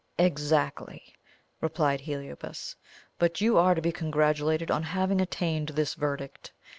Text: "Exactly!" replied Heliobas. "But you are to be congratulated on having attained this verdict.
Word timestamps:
"Exactly!" 0.17 1.13
replied 1.61 2.01
Heliobas. 2.01 2.75
"But 3.19 3.39
you 3.39 3.59
are 3.59 3.75
to 3.75 3.83
be 3.83 3.91
congratulated 3.91 4.71
on 4.71 4.81
having 4.81 5.21
attained 5.21 5.67
this 5.69 5.93
verdict. 5.93 6.51